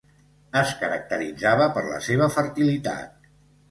Es 0.61 0.71
caracteritzava 0.79 1.69
per 1.79 1.87
la 1.93 2.03
seva 2.09 2.35
fertilitat. 2.41 3.35